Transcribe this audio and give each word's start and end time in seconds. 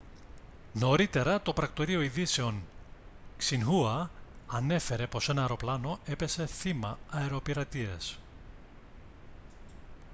νωρίτερα 0.73 1.41
το 1.41 1.53
πρακτορείο 1.53 2.01
ειδήσεων 2.01 2.61
xinhua 3.49 4.05
ανέφερε 4.47 5.07
πως 5.07 5.29
ένα 5.29 5.41
αεροπλάνο 5.41 5.99
έπεσε 6.05 6.45
θύμα 6.45 6.99
αεροπειρατείας 7.11 8.17